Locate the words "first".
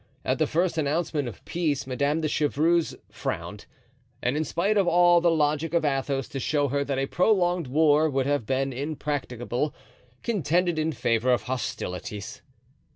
0.47-0.79